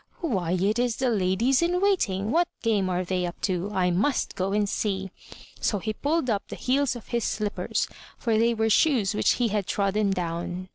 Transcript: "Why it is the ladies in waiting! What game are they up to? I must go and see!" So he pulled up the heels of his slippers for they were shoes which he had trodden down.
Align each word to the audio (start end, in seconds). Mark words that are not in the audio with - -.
"Why 0.21 0.53
it 0.53 0.79
is 0.79 0.95
the 0.95 1.11
ladies 1.11 1.61
in 1.61 1.79
waiting! 1.79 2.31
What 2.31 2.47
game 2.63 2.89
are 2.89 3.05
they 3.05 3.23
up 3.27 3.39
to? 3.41 3.69
I 3.71 3.91
must 3.91 4.35
go 4.35 4.51
and 4.51 4.67
see!" 4.67 5.11
So 5.59 5.77
he 5.77 5.93
pulled 5.93 6.27
up 6.27 6.47
the 6.47 6.55
heels 6.55 6.95
of 6.95 7.09
his 7.09 7.23
slippers 7.23 7.87
for 8.17 8.35
they 8.39 8.55
were 8.55 8.71
shoes 8.71 9.13
which 9.13 9.33
he 9.33 9.49
had 9.49 9.67
trodden 9.67 10.09
down. 10.09 10.69